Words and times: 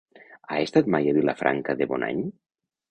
Has 0.53 0.61
estat 0.61 0.89
mai 0.95 1.11
a 1.11 1.15
Vilafranca 1.21 1.79
de 1.83 1.91
Bonany? 1.95 2.27